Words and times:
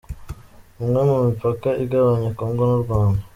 Umwe 0.81 1.01
mu 1.09 1.17
mipaka 1.27 1.69
igabanya 1.83 2.29
Congo 2.37 2.61
n’u 2.69 2.79
Rwanda. 2.83 3.21